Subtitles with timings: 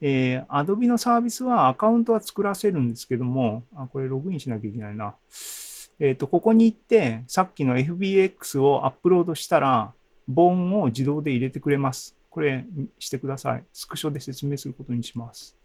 [0.00, 5.14] えー、Adobe のサービスはアカウントは作らせるんですけども、あ、これログインしなきゃいけないな。
[6.00, 9.92] えっ、ー、と、ここに行って、さっきの FBX をアップロードしたら、
[10.28, 12.16] ボンを自動で入れてくれます。
[12.30, 12.64] これ
[12.98, 13.64] してください。
[13.72, 15.56] スクショで説明することにします。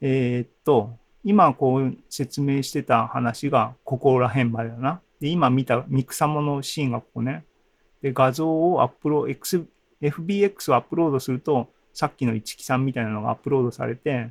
[0.00, 5.00] えっ、と、今こう説明してた話がここら辺までだな。
[5.20, 7.44] で、今見たミクサモのシーンがここね。
[8.02, 9.66] で、画像をアップロー
[10.00, 14.30] ド、FBX をアップロードすると、さっきの一木さんみたいなのがアップロードされて、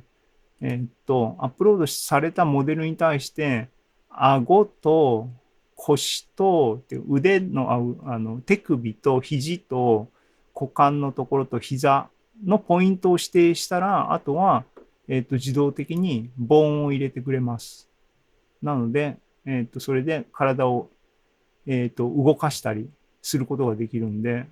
[0.62, 3.68] えー、っと、アップロードされたモデルに対して、
[4.08, 5.28] 顎と
[5.76, 10.08] 腰と腕のあの手首と肘と
[10.54, 12.08] 股間のところと膝
[12.42, 14.64] のポイントを指定したら、あとは、
[15.06, 17.86] えー、と自動的にボーンを入れてくれます。
[18.62, 20.88] なので、えー、とそれで体を、
[21.66, 22.88] えー、と動かしたり
[23.20, 24.46] することができるんで、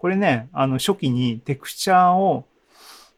[0.00, 2.46] これね、あの初期にテクスチャーを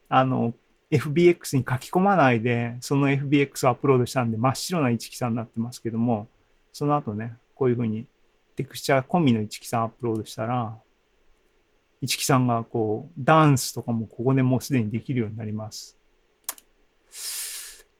[0.09, 0.53] あの
[0.91, 6.27] FBX に書き込まないで、その FBX をアップロードしたんで真っ白な一木さんになってますけども、
[6.73, 8.07] その後ね、こういうふうに
[8.57, 10.77] テクスチャー込みの一木さんアップロードしたら、
[12.01, 15.97] 一木さんがこう、ダンスとかもここでもうすでにできるようになります。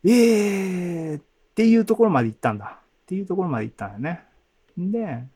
[0.05, 1.23] えーっ
[1.55, 2.81] ていうところまで行ったんだ。
[3.03, 4.25] っていうところまで行ったんだよね。
[4.77, 5.29] で、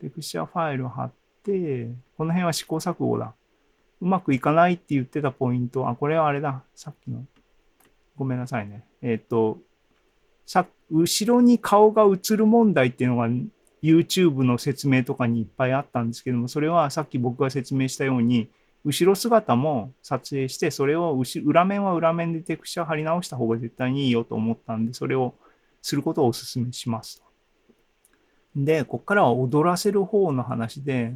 [0.00, 3.34] テクスチャーファイルを貼って、この辺は試行錯誤だ。
[4.00, 6.62] うまくいかないって言ってたポイント、あ、これはあれだ。
[6.74, 7.24] さっきの。
[8.16, 8.84] ごめんなさいね。
[9.02, 9.58] えっ、ー、と、
[10.46, 13.28] さ、後ろに顔が映る問題っていうのが
[13.82, 18.48] YouTube の説明とかにいっぱいあったんですけども、それはさっき僕が説明したように、
[18.84, 25.34] 後ろ姿も撮影して、それを裏面は裏面でテクスチャー貼り直した方が絶対にいいよと思ったんで、それを
[25.82, 27.22] することをお勧めします。
[28.56, 31.14] で、ここからは踊らせる方の話で、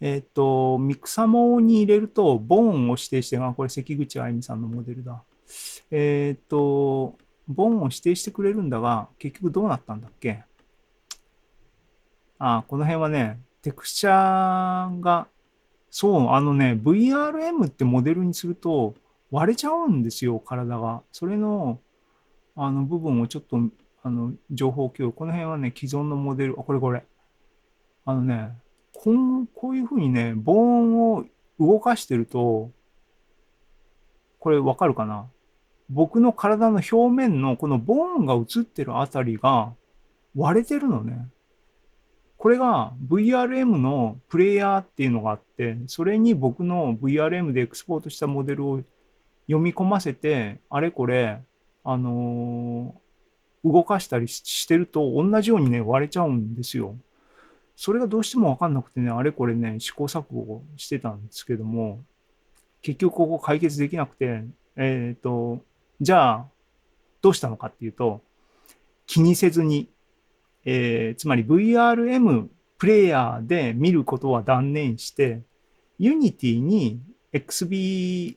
[0.00, 5.22] えっ、と、ミクサモに入れると、ボーンを指定して、あ、これ関口あゆみさんのモデルだ。
[5.90, 7.16] えっ、と、
[7.48, 10.44] ボーンを指定してくれるんだが、結局どうなったんだっけ？
[12.38, 15.26] あ、この辺はね、テクスチャーが、
[15.90, 18.94] そう、あのね、VRM ってモデルにすると
[19.30, 21.02] 割れちゃうんですよ、体が。
[21.10, 21.80] それの、
[22.54, 23.58] あの部分をちょっと、
[24.02, 25.12] あの、情報共有。
[25.12, 27.04] この辺はね、既存のモデル、あ、これこれ。
[28.04, 28.50] あのね、
[28.94, 31.24] こんこういうふうにね、ボーンを
[31.60, 32.70] 動かしてると、
[34.38, 35.26] これわかるかな？
[35.90, 39.72] 僕の体の表面のこのボーンが映ってるあたりが
[40.36, 41.28] 割れてるのね。
[42.36, 48.80] これが VRM のプレイヤーっていうのがあって、それに僕の VRM でエクスポートしたモデルを
[49.46, 51.40] 読み込ませて、あれこれ、
[51.82, 56.94] あのー、動かしたりしてると同じようにね、割れちゃうんですよ。
[57.80, 62.02] それがどうしてもわかんなくてね、あれこれね、試行錯誤してたんですけども、
[62.82, 64.42] 結局ここ解決できなくて、
[64.74, 65.60] えっ、ー、と、
[66.00, 66.46] じゃあ、
[67.22, 68.20] どうしたのかっていうと、
[69.06, 69.88] 気にせずに、
[70.64, 75.42] えー、つまり VRM プレイヤーで見ることは断念して、
[76.00, 77.00] Unity に
[77.32, 78.34] XBX、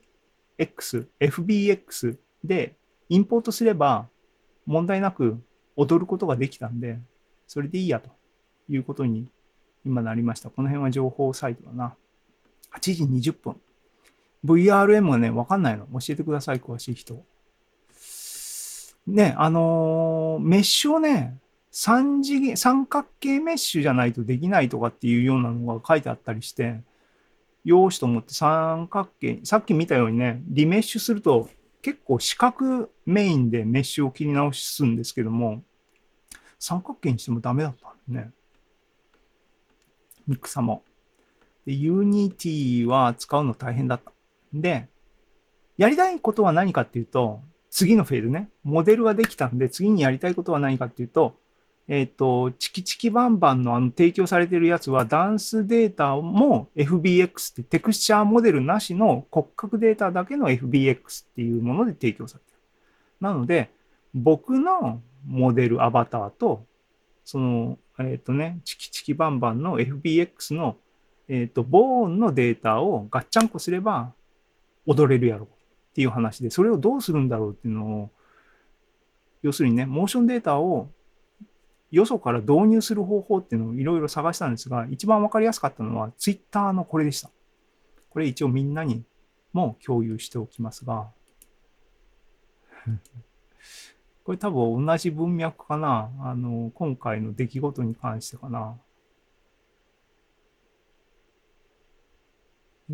[1.20, 2.76] FBX で
[3.10, 4.08] インポートすれば
[4.68, 5.42] 問題なく
[5.76, 7.00] 踊ることができたんで、
[7.48, 8.21] それでいいやと。
[8.72, 9.28] いうことに
[9.86, 10.50] 今なりました。
[10.50, 11.96] この辺は情報サイトだな。
[12.74, 13.56] 8時20分。
[14.46, 15.86] VRM はね、わかんないの。
[15.88, 17.24] 教えてください、詳しい人。
[19.08, 21.38] ね、あのー、メッシュをね、
[21.72, 26.82] 三次元、三角形メッシュじゃないとできないとかっていうようなのが書いてあったりして、
[27.64, 31.50] よーしと思って三角形、さっき見たようにね、リメッシュすると
[31.82, 35.64] 結構四角メインでメッシュを切り直すんですけども、
[36.60, 38.32] 三角形にしてもダメだったんね。
[40.28, 40.84] ミクサも。
[41.66, 44.12] で、Unity は使うの大変だった。
[44.54, 44.88] で、
[45.78, 51.36] やりたいことは何かっていうと、次のフェーズね、モデルができたんで、次にやりたいことは何かっていうと、
[51.88, 62.58] えっ、ー、と、チキチキバンバンのあの提供されてるやつは、ダンスデータも FBX ってテクスチャーモデルなしの骨格データだけの FBX っていうもので提供されてる。
[63.20, 63.72] なので、
[64.14, 66.66] 僕のモデルアバターと、
[67.24, 70.78] そのえっ、ー、とね、チキチキバンバンの FBX の、
[71.28, 74.14] えっ、ー、と、ボーンのデータをガッチャンコすれば
[74.86, 75.48] 踊れるやろ
[75.92, 78.10] っていう話で、それをどうするんだろうっていうのを、
[79.42, 80.90] 要するにね、モーションデータを
[81.92, 87.30] よそから導入する方法っていうのをいろいろ探したんですが、一番わかりやすかったのは Twitter のこれでした。
[88.10, 89.04] これ一応みんなに
[89.52, 91.10] も共有しておきますが、
[94.32, 96.10] これ多分同じ文脈かな。
[96.22, 98.78] あの、今回の出来事に関してかな。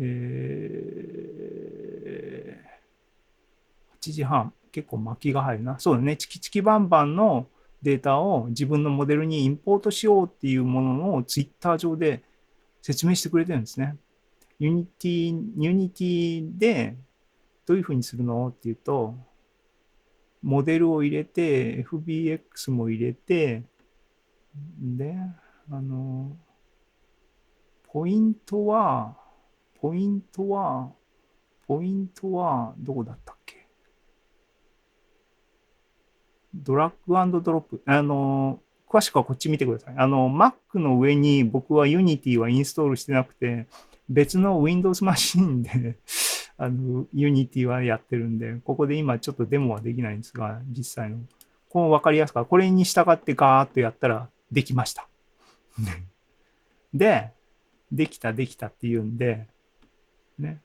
[4.02, 4.52] ー、8時半。
[4.72, 5.78] 結構巻きが入るな。
[5.78, 6.16] そうだね。
[6.16, 7.46] チキチキバンバンの
[7.82, 12.24] データを自分のモデルにインポートしようっていうものをツイッター上で
[12.82, 13.96] 説明してくれてるんですね。
[14.58, 16.96] Unity、Unity で
[17.64, 18.48] どういうふうにするの？
[18.48, 19.14] っていうと、
[20.42, 23.62] モデルを入れて、FBX も入れて、
[24.80, 25.14] で、
[25.70, 26.36] あの、
[27.90, 29.16] ポイントは、
[29.80, 30.92] ポイントは、
[31.66, 33.66] ポイントは、どこだったっけ？
[36.54, 37.82] ドラッグドロップ。
[37.84, 39.94] あの、詳しくはこっち見てください。
[39.98, 43.66] あの、Mac の上に僕は Unity はインストールしてなくて、
[44.08, 45.98] 別の Windows マシンで
[46.58, 51.18] あの、Unity はやってるんで、ここで今ちょっとデモはできないんですが、実際の。
[51.70, 55.06] こう分かりやすかこれに従ってガーッとやったらできました。
[56.92, 57.30] で、
[57.92, 59.46] できたできたっていうんで、
[60.38, 60.60] ね。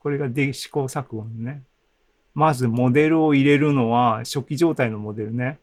[0.00, 1.62] これがで試行錯誤のね。
[2.34, 5.58] まずモデルを入れるのは初期状態のモデルね。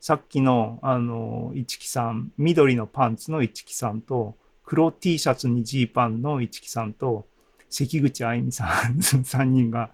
[0.00, 7.26] さっきの、あの、一木さん、緑のパンツの一木さんと、黒 T シャツにジーパンの一木さんと、
[7.68, 9.90] 関口あゆみさん 3人が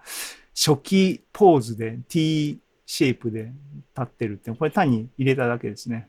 [0.55, 3.51] 初期ポーズで T シェイプで
[3.95, 6.07] 立ってるって、これ単に入れただけですね。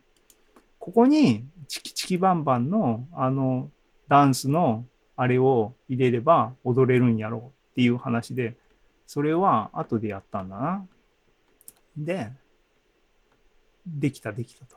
[0.79, 3.71] ここにチキチキバンバンのあの
[4.09, 4.85] ダンスの
[5.17, 7.41] あれを入れれば踊れるんやろう
[7.73, 8.57] っていう話で、
[9.07, 10.87] それは後でやったんだな。
[11.97, 12.31] で、
[13.87, 14.77] できたできたと。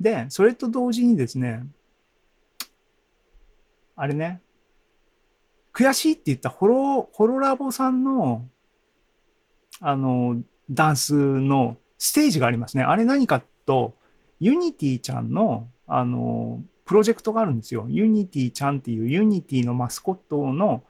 [0.00, 1.64] で、それと同時にですね、
[3.96, 4.40] あれね、
[5.78, 8.44] 悔しいって言ったホロ、ホロラボさんの、
[9.80, 12.82] あの、ダンスのステージがありますね。
[12.82, 13.94] あれ何かと、
[14.40, 17.86] ユニティちゃんの、あの、プロジェクトがあるんですよ。
[17.88, 20.82] ユニティちゃんっていうユニティのマスコットの、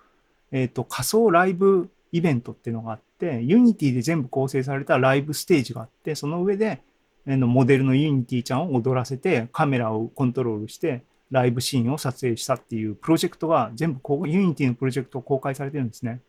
[0.53, 6.81] えっ、ー、と、仮想ライブイベントっていうのがあって、 Unity で全部構成されたライブステージがあって、その上で、
[7.27, 16.21] えのモデルのユニティちゃんを踊らせて、カメラをコントロールして、ライブシーンを撮影したっていうプロジェクトが全部こう、 Unity のプロジェクトを公開されてるんですね。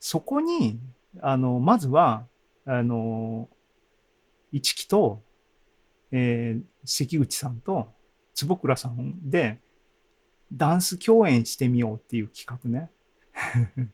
[0.00, 0.78] そこに、
[1.20, 2.26] あの、まずは、
[2.64, 3.48] あの、
[4.52, 5.20] 一木と、
[6.10, 7.88] えー、関口さんと
[8.34, 9.58] 坪倉さんで
[10.52, 12.90] ダンス共演してみようっていう企画ね。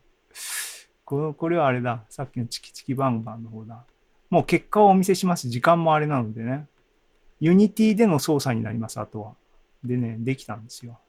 [1.05, 2.05] これはあれだ。
[2.09, 3.85] さっきのチキチキバンバンの方だ。
[4.29, 5.49] もう結果をお見せします。
[5.49, 6.69] 時間もあれなのでね。
[7.41, 9.35] Unity での操作になります、あとは。
[9.85, 11.00] でね、できたんですよ。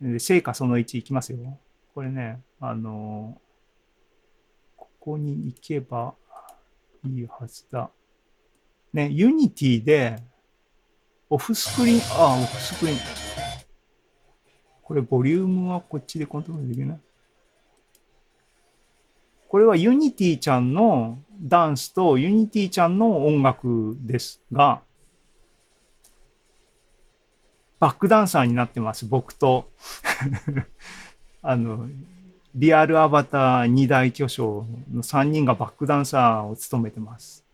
[0.00, 1.58] で、成果その1いきますよ。
[1.94, 3.40] これね、あの
[4.76, 6.14] ここに行けば
[7.04, 7.90] いいはずだ。
[8.92, 10.16] ね、 Unity で、
[11.30, 12.98] オフスクリーン、あ、オフスクリーン。
[14.82, 17.00] これ、ボリュームはこっちでコントロールできない。
[19.48, 24.82] これはユニティちゃんのダンスとユニティちゃんの音楽ですが、
[27.80, 29.70] バックダンサーになってます、僕と。
[31.42, 31.88] あの、
[32.54, 37.44] リアルアバター二大巨匠の3人がバックダンサーを務めてます。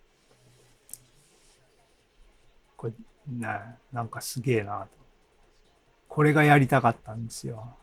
[2.77, 2.93] これ、
[3.29, 3.49] ね、
[3.93, 4.89] なんかすげえなと。
[6.09, 7.77] これがやりたかったんですよ。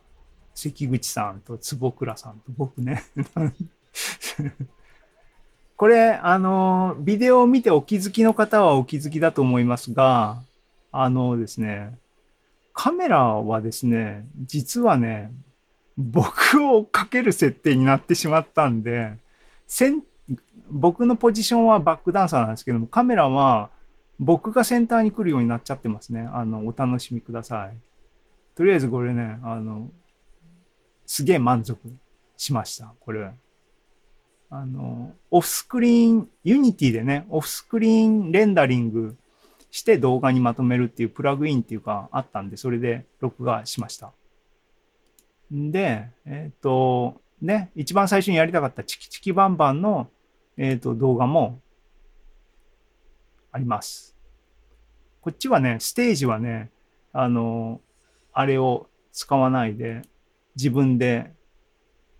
[0.56, 3.04] 関口さんと坪倉さんと僕ね。
[5.78, 10.42] これ、あの、ビデオを見てお気づきの方はお気づきだと思いますが、
[10.92, 11.98] あのですね、
[12.74, 15.32] カメラはですね、実はね、
[15.98, 19.14] 僕をかける設定になってしまったんで、
[20.70, 23.70] 僕のポジションはバックダンサーなんですけども、カメラは
[24.20, 26.30] 僕がセンターに来るようになっちゃってますね。
[26.34, 27.78] あの、お楽しみください。
[28.56, 29.90] とりあえずこれね、あの、
[31.06, 31.78] すげえ満足
[32.38, 32.94] しました。
[33.00, 33.32] これ。
[34.50, 39.16] あの、オフスクリーン、 Unity でね、オフスクリーンレンダリング
[39.72, 44.12] して動画にまとめるっていうプラグインっていうかあったんで、それで録画しました。
[45.50, 50.08] で、えっ、ー、と、ね、一番最初にやりたかったチキチキバンバンの、
[50.58, 51.60] えっ、ー、と動画も
[53.52, 54.16] あります。
[55.22, 56.70] こっちはね、ステージはね、
[57.14, 57.82] あの、
[58.34, 60.02] あれを使わないで、
[60.56, 61.32] 自分で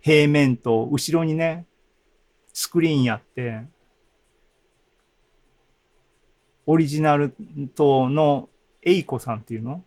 [0.00, 1.66] 平面と後ろにね、
[2.52, 3.62] スクリーンやって、
[6.66, 7.34] オリジナル
[7.74, 8.48] との
[8.82, 9.82] エイコさんっていうの？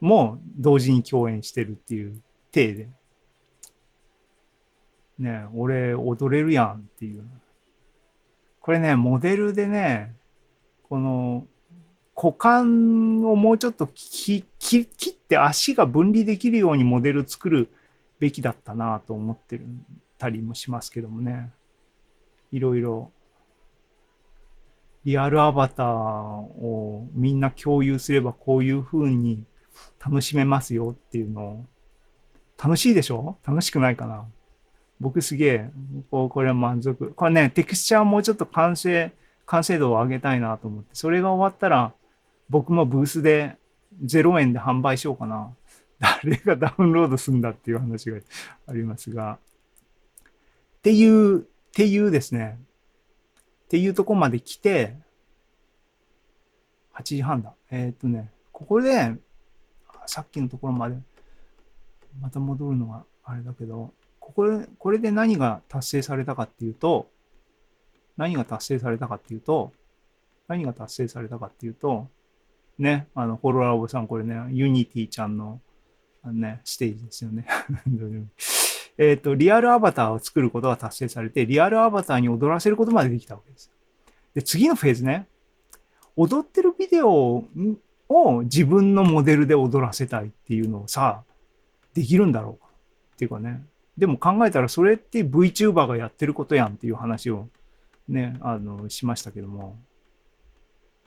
[0.00, 2.20] も同時に共演してるっていう
[2.52, 2.88] 体で。
[5.18, 7.24] ね俺踊れるやんっていう。
[8.60, 10.14] これね、モデルでね、
[10.88, 11.46] この
[12.14, 17.68] 股間をもうちょっときき切って足が分離できるようにモデル作る
[18.18, 19.64] べきだったなと思ってる
[20.18, 21.50] たりもしますけどもね。
[22.52, 23.10] いろいろ。
[25.06, 29.44] リアルアバターをみんな共有すればこういう風に
[30.04, 31.66] 楽しめますよっていうのを。
[32.58, 33.38] 楽しいでしょ？
[33.46, 34.24] 楽しくないかな？
[34.98, 35.70] 僕すげえ、
[36.10, 37.12] ここれは満足。
[37.14, 39.12] これね、テクスチャーもうちょっと完成、
[39.44, 41.92] 完成度を上げたいなと思って、それが終わったら、
[42.48, 43.56] 僕もブースで
[44.04, 45.54] 0円で販売しようかな。
[46.00, 48.18] 誰がダウンロードするんだっていう話が
[48.66, 49.38] ありますが。
[50.18, 52.58] っていう、っていうですね。
[53.66, 54.96] っていうとこまで来て、
[56.94, 57.52] 8時半だ。
[57.70, 59.14] えーっとね、ここで、
[60.06, 60.96] さっきのところまで、
[62.20, 67.10] また戻るのがあれだけど、ここで、これで何が達成されたかっていうと、
[68.16, 69.72] 何が達成されたかっていうと、
[70.46, 72.08] 何が達成されたかっていうと、
[72.78, 75.60] ね、あの、ホロラボさん、これね、ユニティちゃんの、
[76.22, 77.46] あのね、ステージですよね。
[78.98, 83.70] えっと、リアルアバターを作ることが達成されて、リアルアバターに踊らせることまでできたわけです。
[84.34, 85.26] で、次のフェーズね、
[86.16, 87.44] 踊ってるビデオ
[88.08, 91.22] を自分のモデルで踊らせたいっていうのをさ、
[91.94, 92.70] できるんだろうか
[93.14, 93.62] っていうかね。
[93.98, 97.48] でも考えたらそれって VTuber がやってることやんっていう話を
[98.08, 99.78] ね、あの、しましたけども。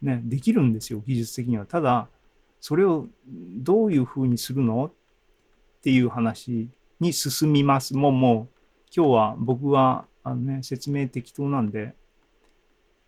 [0.01, 1.65] ね、できるんですよ、技術的には。
[1.65, 2.07] ただ、
[2.61, 4.91] それをどういうふうにするのっ
[5.81, 6.69] ていう話
[6.99, 7.95] に進みます。
[7.95, 8.55] もうもう、
[8.95, 11.93] 今日は僕は、あのね、説明適当なんで、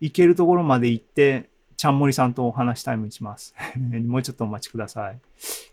[0.00, 3.54] 行けるところまで行って、ちゃんもりさんとお話タイムにします。
[4.06, 5.18] もうちょっとお待ちください。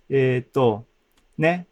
[0.10, 0.86] えーっと、
[1.38, 1.68] ね。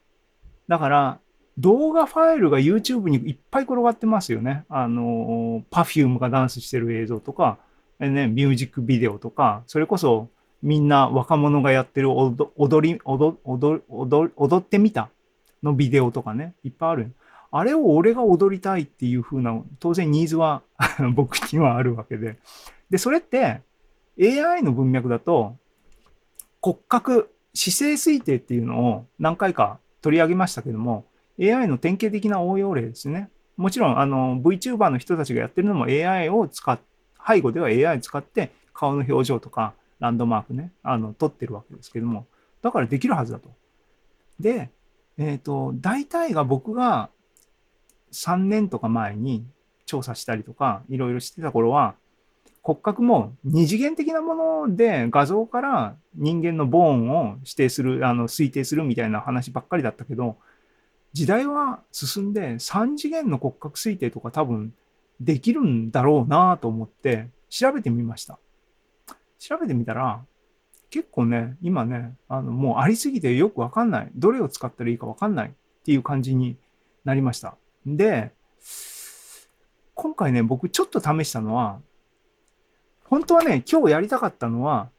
[0.68, 1.20] だから、
[1.58, 4.66] 動画ファイルが YouTube にいっぱい転がってますよね。
[4.70, 7.58] あの、Perfume がダンスしてる映像とか、
[8.00, 10.30] ね、ミュージックビデオとか、それこそ
[10.62, 15.10] みんな若者がやってる踊踊り踊踊踊踊ってみた
[15.64, 17.14] のビデオとかね、いっぱいある。
[17.52, 20.64] あれを俺が踊りたいっていう風な、当然ニーズは
[21.16, 22.38] 僕にはあるわけで。
[22.90, 23.62] で、それって
[24.20, 25.56] AI の文脈だと
[26.62, 31.06] 骨格、姿勢推定っていうのを何回か取り上げましたけども、
[31.40, 33.30] AI の典型的な応用例ですね。
[33.56, 36.80] もちろん、あの、VTuber の人たちがやってるのも AI を使っ、
[37.26, 42.28] 背後では AI を使って顔の表情とかランドマークね、あの、撮ってるわけですけども、
[42.62, 43.50] だからできるはずだと。
[44.40, 44.70] で、
[45.18, 47.10] えっ、と、大体が僕が
[48.12, 49.46] 3年とか前に
[49.86, 51.96] 調査したりとか、いろいろしてた頃は、
[52.62, 54.36] 骨格も二次元的なも
[54.68, 60.38] ので画像から人間のボーンを指定する、あの、推定するみたいな話ばっかりだったけど、
[61.14, 64.74] 時代は進んで3次元の骨格推定とか多分
[65.20, 68.38] できるんだろうなと思って調べてみました。
[69.40, 70.22] 調べてみたら
[70.90, 74.12] 結構ね、今ね、あのもうありすぎてよくわかんない。
[74.16, 75.52] どれを使ったらいいかわかんないっ
[75.84, 76.58] ていう感じに
[77.04, 77.56] なりました。
[77.86, 78.32] で、
[79.94, 81.80] 今回ね、僕ちょっと試したのは、
[83.06, 84.90] 本当はね、今日やりたかったのは、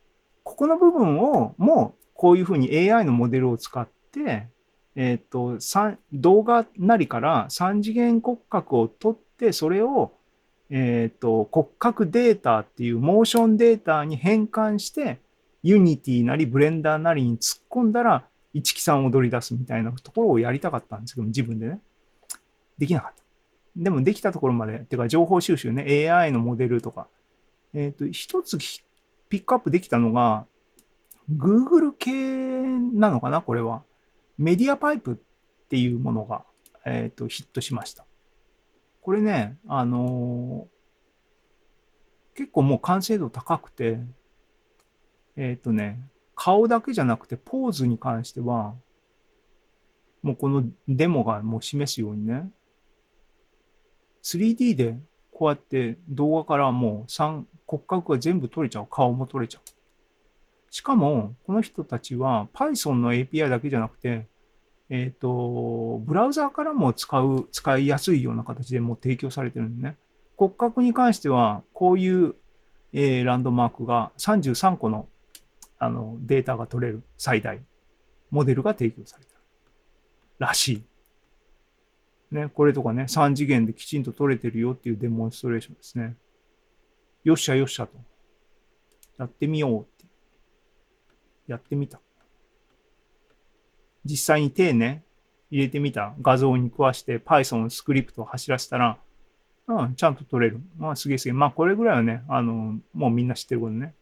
[0.43, 4.49] ここの部分をもうこういうふうに AI のモデルを使って、
[4.97, 5.59] えっ、と、
[6.13, 10.13] 動画なりから3次元骨格を取って、それを、
[10.71, 15.21] えっ、と、骨格データっていうモーションデータに変換して、
[15.69, 21.81] ユニティなりブレンダーなりに突っ込んだら、一木さんを踊り出すみたいなところをやりたかったんですけど、自分でね。
[22.79, 23.23] できなかった。
[23.77, 27.07] でもできたところまで、てか情報収集ね、AI のモデルとか。
[27.75, 28.57] えっ、と、一つ
[29.29, 30.47] ピックアップできたのが、
[31.31, 32.63] Google 系
[32.95, 33.83] なのかな、これは。
[34.39, 35.17] メディアパイプっ
[35.69, 36.45] ていうものが、
[36.87, 38.07] えっ、と、ヒットしました。
[39.03, 40.79] これね、あのー
[42.39, 43.99] 結構もう完成度高くて、
[45.41, 46.01] えっ、とね、
[46.35, 48.75] 顔だけじゃなくてポーズに関しては、
[50.21, 52.51] もうこのデモがもう示すようにね、
[54.25, 54.99] 3D で
[55.33, 58.89] こうやって動画からもう3骨格が全部取れちゃう。
[58.91, 59.71] 顔も取れちゃう。
[60.71, 64.27] しかも、この人たちは Python の API だけじゃなくて、
[64.91, 69.97] えっ、と、ブラウザーからも使う、使いやすいような形でもう提供されてるんでね。
[70.37, 72.35] 骨格に関しては、こういう、
[72.93, 75.07] えーランドマークが33個の
[75.79, 77.61] あのデータが取れる最大
[78.31, 79.39] モデルが提供されてる
[80.39, 80.83] らしい。
[82.31, 86.15] ね、これとかね、3次元できちんと撮れてるよっていうデモンストレーションですね。
[87.25, 87.93] よっしゃよっしゃと。
[89.19, 90.05] やってみようって。
[91.47, 92.01] やってみた。
[94.05, 95.05] 実際に手ね、
[95.51, 98.99] 入れてみた画像に詳して Python スクリプトを走らせたら、
[99.67, 100.61] うん、ちゃんと撮れる。
[100.79, 101.33] まあ、すげえすげえ。
[101.33, 103.95] まあ、これぐらいはね、あの、もうみんな知ってることね。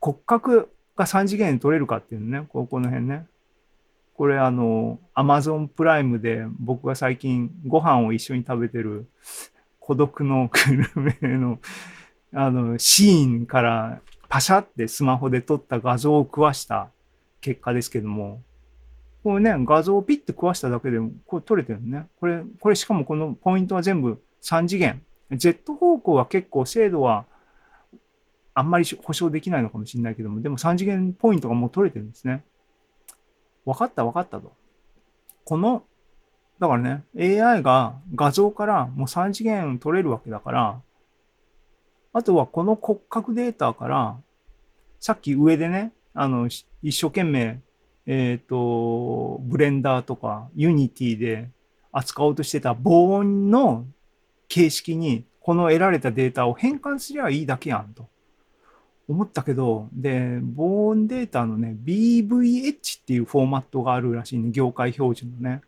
[0.00, 3.26] 骨格が3次元で撮れるかっていうのね、ここの辺ね。
[4.14, 9.06] これあの、アマゾンプライムで僕が最近ご飯を一緒に食べてる
[9.78, 11.58] 孤独のグルメの
[12.32, 16.90] あの、シーンからパシャってスマホで撮った画像を食わした
[17.40, 18.42] 結果ですけども、
[19.22, 22.06] これね、画像をピッて食わしただけでも、これ撮れてるね。
[22.20, 25.02] これ、これしかもこのポイントは全部3次元。
[25.32, 27.26] Z 方向は結構精度は
[28.58, 32.42] あんまり保証できないのかもしれないけども、でも3次元ポイントがもう取れてるんですね。
[33.66, 34.50] 分かった分かったと。
[35.44, 35.82] この、
[36.58, 37.04] だからね、
[37.38, 40.80] AI が画像からもう3次元取れるわけだから、
[42.14, 44.16] あとはこの骨格データから、
[45.00, 47.60] さっき上でね、あの、一生懸命、
[48.06, 51.50] えっ、ー、と、ブレンダーとかユニティで
[51.92, 53.84] 扱おうとしてた防音の
[54.48, 58.08] 形式にこの得られたデータを変換すりゃいいだけやんと。
[59.08, 65.62] 思ったけど、で、防音データのね、BVH っていうフォーマットがあるらしいね、業界標準のね。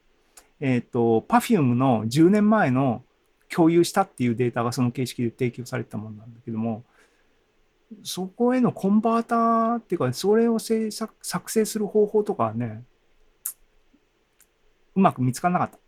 [0.60, 3.02] えっ、ー、と、Perfume の10年前の
[3.48, 6.82] 共有したっていうデータがその形式で提供されたものなんだけども、
[8.02, 12.82] そこへのコンバーターっていうか、それを制作作成する方法とかはね、
[14.94, 15.78] うまく見つからなかった。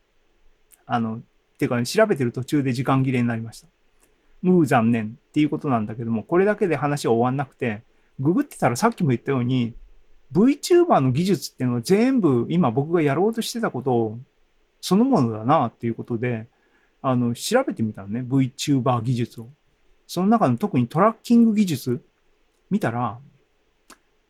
[0.87, 1.21] あの、っ
[1.59, 3.69] ていうか、ね、調べてる途中で時間切れになりました。
[4.43, 7.83] むー残念っていうことなんだけども、これだけで話は終わんなくて、
[8.19, 9.75] ググってたらさっきも言ったように、
[10.33, 14.19] VTuber の技術っていうのは全部今僕がやろうとしてたことを
[14.81, 16.47] そのものだなっていうことで、
[17.03, 19.49] あの、調べてみたのね、VTuber 技術を。
[20.07, 22.03] その中の特にトラッキング技術
[22.71, 23.19] 見たら、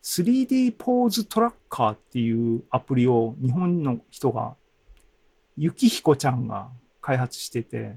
[0.02, 4.54] 3D ポーズトラッカーっていうアプリを日本の人が、
[5.56, 6.68] ゆきひこちゃんが
[7.00, 7.96] 開発してて、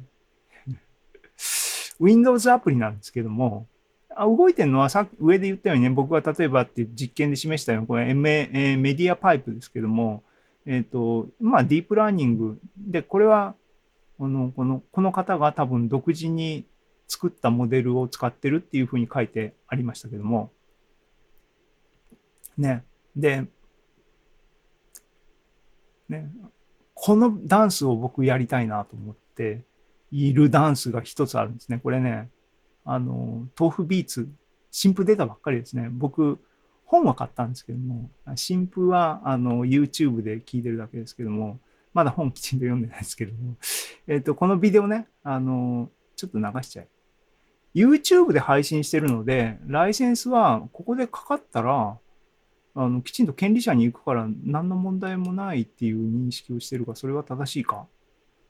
[2.04, 3.68] Windows アプリなんですけども、
[4.16, 10.24] あ動いてるのはさ上で言ったようにね、僕が例えばって実験で示したような、これメ,、えメディアパイプですけども、
[10.66, 13.56] えっ、ー、と、まあ、ディープラーニングで、これは、
[14.18, 16.66] この、この、この方が多分独自に
[17.08, 20.52] 作ったモデルを使ってるっていうふうに書いてありましたけども、
[22.58, 22.84] ね。
[23.16, 23.46] で、
[26.10, 26.30] ね、
[26.94, 29.62] このダンスを僕やりたいなと思って、
[30.13, 31.80] いるダンスが一つあるんですね。
[31.82, 32.30] これね、
[32.86, 34.30] あの、豆腐ビーツ、
[34.69, 35.89] 新譜出たばっかりですね。
[35.91, 36.39] 僕、
[36.86, 41.60] 本は買ったんですけども、新譜はあの YouTube で聞いてるだけですけども、
[41.93, 43.56] まだ本きちんと読んでないですけども、
[44.08, 46.88] えっ、と、このビデオね、あの、ちょっと流しちゃえ。
[47.73, 51.97] YouTube で配信してるので、ライセンスはここでかかったら、
[52.76, 57.88] あの、きちんと権利者に行くから何の問題もないっていう認識をしてるが、それは正しいか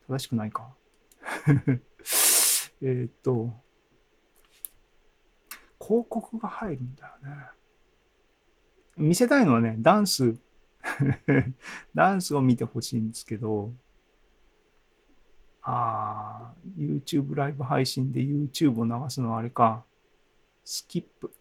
[0.10, 0.68] 正しくないか
[2.82, 3.54] えっと、
[5.80, 7.48] 広告が入るんだよね。
[8.98, 10.38] 見せたいのはね、ダンス
[11.96, 13.74] ダンスを見てほしいんですけど、
[15.62, 19.86] ああ、YouTube ライブ配信で YouTube を流すのはあれか。
[20.66, 21.34] スキップ。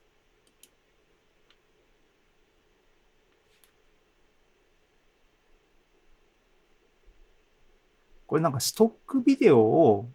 [8.32, 10.08] これなんかストックビデオを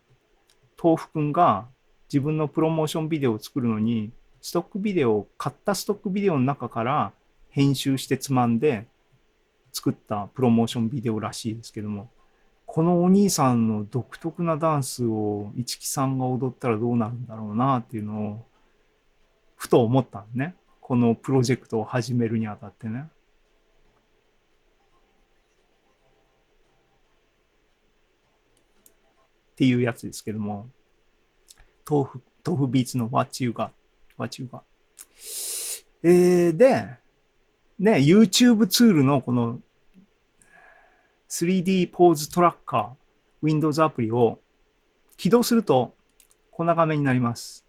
[0.84, 1.68] 豆腐くんが
[2.12, 7.12] 自分のプロモーションビデオを作るのに、ストックビデオを買ったストックビデオの中から
[7.52, 8.88] 編集してつまんで
[9.72, 12.10] 作ったプロモーションビデオらしいですけども、
[12.66, 18.46] このお兄さんの独特なダンスを市木さんが踊ったらどうなるんだろうなっていうのを、
[19.58, 20.56] ふと思ったんね。
[20.82, 23.10] このプロジェクトを始めるにあたってね。
[29.58, 30.70] っていうやつですけども、
[31.90, 33.72] 豆腐、豆腐ビーツの What You Got、
[34.16, 34.62] What You Got。
[36.04, 36.88] えー、で、
[37.80, 39.60] ね、YouTube ツールのこの
[41.30, 44.38] 3D ポーズトラッカー、Windows アプリを
[45.18, 45.96] 起動すると、
[46.52, 47.66] こんな画面になります。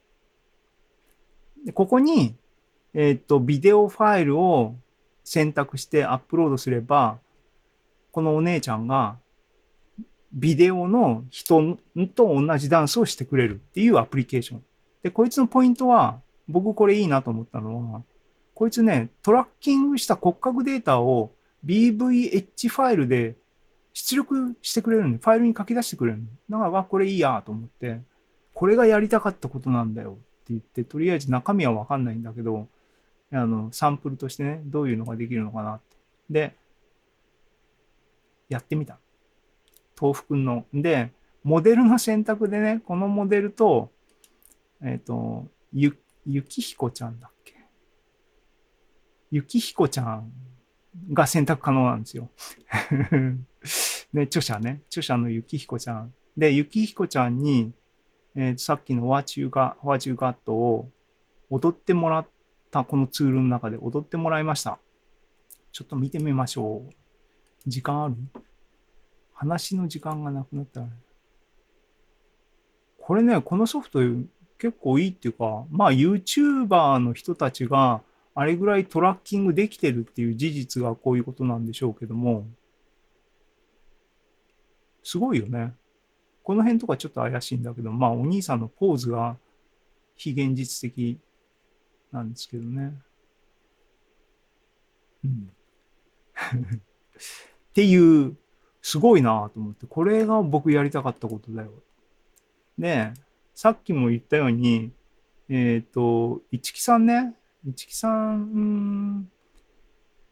[1.64, 2.36] でここに、
[2.92, 4.76] えっ、ー、と、ビデオファイルを
[5.24, 7.18] 選択してアップロードすれば、
[8.12, 9.16] このお姉ちゃんが
[10.32, 11.78] ビデオの人
[12.14, 14.64] と同じダンスをしてくれるっていうアプリケーション。
[15.02, 18.02] で、こいつのポイントは、僕これいいなと思ったのは、
[18.54, 21.30] こいつね、トラッキングした骨格データを
[21.64, 23.36] BVH ファイルで
[23.92, 28.00] 出力してくれるんで、ファイルに書き出してくれるだから、これいいやと思って、
[28.54, 32.68] これがやりたかったことなんだよって言って、とりあえず中身はわかんないんだけど、
[33.32, 35.96] あの、サンプルとしてね、どういうのができるのかなって。
[36.30, 36.54] で、
[38.48, 38.98] やってみた。
[40.00, 40.64] 豆腐くんの。
[40.72, 43.90] で、モデルの選択でね、このモデルと、
[44.82, 47.54] えっ、ー、と、ゆ、ゆきひこちゃんだっけ？
[49.30, 50.32] ゆきひこちゃん
[51.12, 52.28] が選択可能なんですよ。
[54.12, 54.82] ね、著者ね。
[54.88, 56.14] 著者のゆきひこちゃん。
[56.36, 57.72] で、ゆきひこちゃんに、
[58.34, 60.90] えー、さっきのワーチューガ、ワーチューガットを
[61.50, 62.28] 踊ってもらっ
[62.70, 64.78] たこのツールの中で踊ってもらいました。
[65.72, 66.94] ちょっと見てみましょう。
[67.66, 68.14] 時間ある？
[69.38, 70.88] 話の時間がなくなったら。
[72.98, 74.00] これね、このソフト
[74.58, 78.02] 結構いいっていうか、まあ YouTuber の人たちが
[78.34, 82.48] あれぐらいトラッキングできてるっていう事実がこういうことなんでしょうけども、
[85.04, 85.72] すごいよね。
[86.42, 89.36] この辺とかちょっと怪しいんだけど、まあお兄さんのポーズが
[90.16, 91.20] 非現実的
[92.10, 92.92] なんですけどね。
[95.24, 95.52] うん。
[96.74, 98.36] っていう、
[98.82, 101.70] すごいなと思って、これが僕やりたかったことだよ。
[102.78, 103.12] で、
[103.54, 104.92] さっきも言ったように、
[105.48, 109.28] えっ、ー、と、市木さんね、市木さん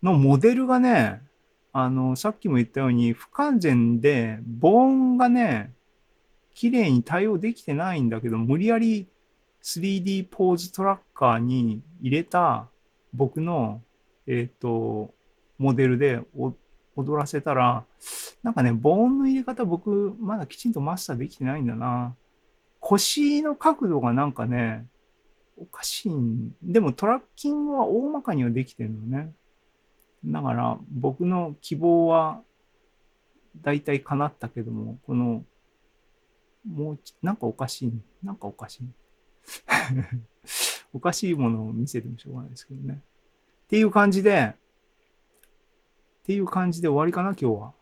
[0.03, 1.23] のモデルがね、
[1.73, 5.73] あの、さっきも言ったように不完全で、ボーンがね、
[6.55, 9.07] 綺麗に対応できてないんだけど、無理やり
[9.63, 12.69] 3D ポーズトラッカーに入れた
[13.13, 13.83] 僕の、
[14.27, 15.13] えっ、ー、と、
[15.59, 16.21] モデルで
[16.97, 17.85] 踊らせたら、
[18.43, 22.15] なんかね、ボーンの入れ方僕、まだきちんとマスターできてないんだな。
[22.81, 24.87] 腰の角度がなんかね、
[25.59, 26.55] おかしいん。
[26.63, 29.33] でもトラッキングは大まかにはできてるのね。
[30.25, 32.43] だから僕の希望は
[33.63, 35.45] 大体叶ったけども、この、
[36.67, 37.93] もう、なんかおかしい。
[38.23, 38.89] なんかおかしい。
[40.93, 43.01] おかしいものを見せてもしょうがないですけどね。
[43.67, 44.55] っていう感じで、
[46.27, 47.73] っていう感じで終わりかな、今日は。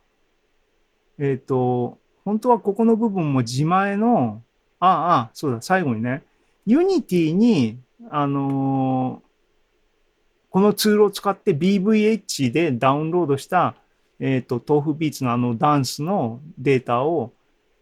[1.18, 4.42] えっ、ー、と、本当はここの部分も自前の、
[4.80, 6.22] ああ、あそうだ、最後にね、
[6.66, 7.78] Unity に、
[8.10, 13.76] あのー、このツールを使って BVH でダウンロードした、
[14.20, 17.32] えっ、ー、と、豆腐ビーツのあのダンスのデータを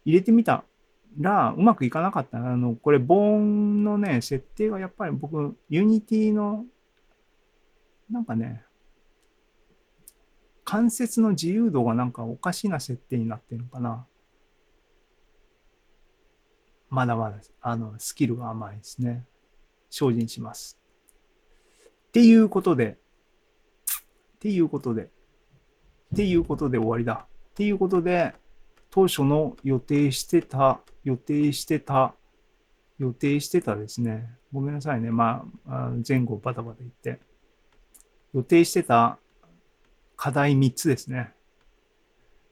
[0.05, 0.63] 入れてみた
[1.19, 2.37] ら、うまくいかなかった。
[2.37, 6.63] あの、これ、ボーンのね、設定がやっぱり僕、Unity の、
[8.09, 8.63] なんかね、
[10.73, 14.07] 関節の自由度がなんかおかしな設定になってるのかな。
[16.89, 19.23] まだまだ、あの、スキルが甘いですね。
[19.91, 20.79] 精進します。
[22.07, 25.09] っていうことで、っていうことで、っ
[26.15, 27.27] ていうことで終わりだ。
[27.27, 28.33] っていうことで、
[28.89, 32.15] 当初の予定してた、予定してた、
[32.97, 34.27] 予定してたですね。
[34.51, 35.11] ごめんなさいね。
[35.11, 37.19] まあ、前後バタバタ言って。
[38.33, 39.19] 予定してた
[40.23, 41.33] 課題3つですね。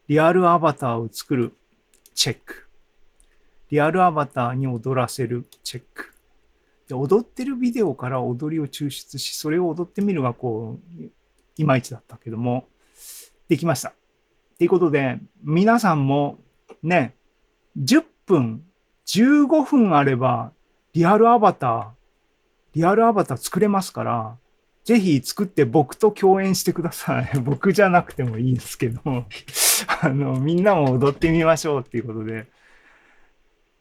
[0.10, 1.54] リアルアバターを作る
[2.14, 2.68] チェック。
[3.70, 6.14] リアルアバターに踊らせるチェック。
[6.90, 11.12] で踊ってるビデオから踊りを抽出し、それを踊ってみるがこう、
[11.56, 12.66] いまいちだったけども、
[13.48, 13.94] できました。
[14.58, 16.40] ということで、皆さんも
[16.84, 17.16] ね、
[17.80, 18.66] 10分、
[19.06, 20.52] 15分あれば、
[20.92, 21.88] リアルアバター、
[22.74, 24.38] リアルアバター作れますから、
[24.84, 27.40] ぜひ作って僕と共演してください。
[27.44, 29.02] 僕じゃなくてもいいんですけど、
[30.02, 32.48] あの、みんなも踊ってみましょうっていうことで、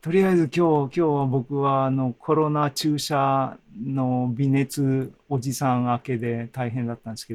[0.03, 7.29] とりあえず今日、今日は僕はあのコロナ注射の微熱おじさん明けで大変だったんですけど、